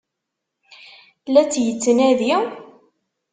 [1.33, 2.31] La tt-yettnadi?